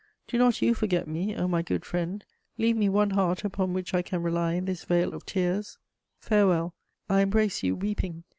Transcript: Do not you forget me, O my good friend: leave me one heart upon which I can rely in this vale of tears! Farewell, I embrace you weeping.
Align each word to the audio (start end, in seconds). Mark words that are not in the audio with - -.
Do 0.27 0.39
not 0.39 0.63
you 0.63 0.73
forget 0.73 1.07
me, 1.07 1.35
O 1.35 1.47
my 1.47 1.61
good 1.61 1.85
friend: 1.85 2.25
leave 2.57 2.75
me 2.75 2.89
one 2.89 3.11
heart 3.11 3.43
upon 3.45 3.71
which 3.71 3.93
I 3.93 4.01
can 4.01 4.23
rely 4.23 4.53
in 4.53 4.65
this 4.65 4.83
vale 4.83 5.13
of 5.13 5.27
tears! 5.27 5.77
Farewell, 6.17 6.73
I 7.07 7.21
embrace 7.21 7.61
you 7.61 7.75
weeping. 7.75 8.23